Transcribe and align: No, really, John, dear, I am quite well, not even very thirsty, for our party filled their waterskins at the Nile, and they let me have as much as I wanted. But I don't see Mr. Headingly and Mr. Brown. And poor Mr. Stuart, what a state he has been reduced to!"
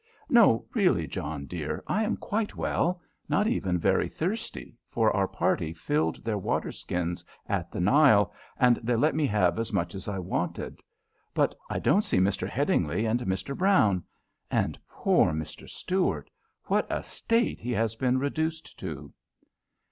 No, 0.29 0.65
really, 0.73 1.05
John, 1.05 1.45
dear, 1.45 1.83
I 1.85 2.03
am 2.03 2.17
quite 2.17 2.55
well, 2.55 2.99
not 3.29 3.45
even 3.45 3.77
very 3.77 4.09
thirsty, 4.09 4.75
for 4.89 5.15
our 5.15 5.27
party 5.27 5.73
filled 5.73 6.23
their 6.23 6.39
waterskins 6.39 7.23
at 7.45 7.71
the 7.71 7.79
Nile, 7.79 8.33
and 8.57 8.77
they 8.77 8.95
let 8.95 9.13
me 9.13 9.27
have 9.27 9.59
as 9.59 9.71
much 9.71 9.93
as 9.93 10.07
I 10.07 10.17
wanted. 10.17 10.81
But 11.35 11.53
I 11.69 11.77
don't 11.77 12.01
see 12.03 12.17
Mr. 12.17 12.49
Headingly 12.49 13.05
and 13.05 13.19
Mr. 13.19 13.55
Brown. 13.55 14.03
And 14.49 14.79
poor 14.89 15.33
Mr. 15.33 15.69
Stuart, 15.69 16.31
what 16.63 16.87
a 16.89 17.03
state 17.03 17.59
he 17.59 17.73
has 17.73 17.95
been 17.95 18.17
reduced 18.17 18.79
to!" 18.79 19.13